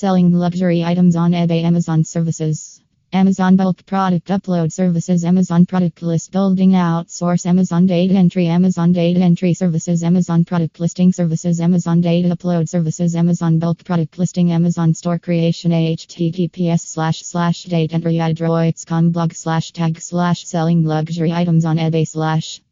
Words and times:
Selling 0.00 0.32
luxury 0.32 0.82
items 0.82 1.14
on 1.14 1.32
eBay 1.32 1.62
Amazon 1.62 2.04
services. 2.04 2.80
Amazon 3.12 3.56
bulk 3.56 3.84
product 3.84 4.28
upload 4.28 4.72
services 4.72 5.26
Amazon 5.26 5.66
product 5.66 6.00
list 6.00 6.32
building 6.32 6.70
outsource 6.70 7.44
Amazon 7.44 7.84
data 7.84 8.14
entry 8.14 8.46
Amazon 8.46 8.92
data 8.92 9.20
entry 9.20 9.52
services 9.52 10.02
Amazon 10.02 10.42
product 10.46 10.80
listing 10.80 11.12
services 11.12 11.60
Amazon 11.60 12.00
data 12.00 12.34
upload 12.34 12.66
services 12.66 13.14
Amazon 13.14 13.58
bulk 13.58 13.84
product 13.84 14.16
listing 14.16 14.52
Amazon 14.52 14.94
store 14.94 15.18
creation 15.18 15.70
https 15.70 16.80
slash 16.80 17.20
slash 17.20 17.64
data 17.64 17.94
entry 17.94 18.14
adroits.com 18.14 19.10
blog 19.10 19.34
slash 19.34 19.70
tag 19.72 20.00
slash 20.00 20.46
selling 20.46 20.82
luxury 20.82 21.30
items 21.30 21.66
on 21.66 21.76
eBay 21.76 22.08
slash 22.08 22.62